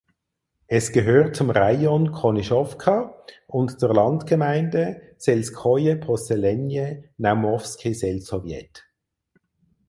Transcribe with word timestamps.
Es 0.65 0.91
gehört 0.93 1.35
zum 1.35 1.51
Rajon 1.51 2.11
Konyschowka 2.11 3.23
und 3.45 3.79
zur 3.79 3.93
Landgemeinde 3.93 5.13
"(selskoje 5.19 5.95
posselenije) 5.97 7.11
Naumowski 7.17 7.93
selsowjet". 7.93 8.83